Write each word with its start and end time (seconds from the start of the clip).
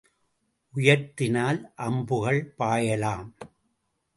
உயர்த்தினால் 0.75 1.59
அம்புகள் 1.75 2.41
பாயலாம். 2.59 3.29